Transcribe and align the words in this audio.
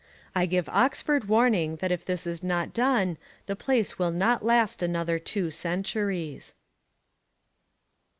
I 0.33 0.47
give 0.47 0.67
Oxford 0.69 1.25
warning 1.25 1.75
that 1.75 1.91
if 1.91 2.03
this 2.03 2.25
is 2.25 2.41
not 2.41 2.73
done 2.73 3.17
the 3.45 3.55
place 3.55 3.99
will 3.99 4.09
not 4.09 4.43
last 4.43 4.81
another 4.81 5.19
two 5.19 5.51
centuries. 5.51 6.55